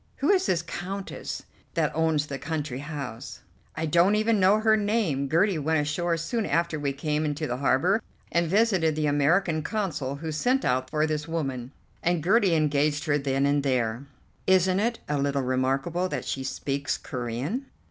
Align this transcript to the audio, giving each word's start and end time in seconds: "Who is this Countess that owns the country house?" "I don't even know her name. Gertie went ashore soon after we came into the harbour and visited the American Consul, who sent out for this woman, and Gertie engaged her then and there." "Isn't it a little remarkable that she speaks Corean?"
"Who 0.15 0.31
is 0.31 0.47
this 0.47 0.63
Countess 0.63 1.43
that 1.75 1.91
owns 1.95 2.25
the 2.25 2.39
country 2.39 2.79
house?" 2.79 3.41
"I 3.75 3.85
don't 3.85 4.15
even 4.15 4.39
know 4.39 4.57
her 4.59 4.75
name. 4.75 5.29
Gertie 5.29 5.59
went 5.59 5.79
ashore 5.79 6.17
soon 6.17 6.43
after 6.47 6.79
we 6.79 6.91
came 6.91 7.23
into 7.23 7.45
the 7.45 7.57
harbour 7.57 8.01
and 8.31 8.47
visited 8.47 8.95
the 8.95 9.05
American 9.05 9.61
Consul, 9.61 10.15
who 10.15 10.31
sent 10.31 10.65
out 10.65 10.89
for 10.89 11.05
this 11.05 11.27
woman, 11.27 11.71
and 12.01 12.23
Gertie 12.23 12.55
engaged 12.55 13.05
her 13.05 13.19
then 13.19 13.45
and 13.45 13.61
there." 13.61 14.07
"Isn't 14.47 14.79
it 14.79 14.97
a 15.07 15.19
little 15.19 15.43
remarkable 15.43 16.09
that 16.09 16.25
she 16.25 16.43
speaks 16.43 16.97
Corean?" 16.97 17.67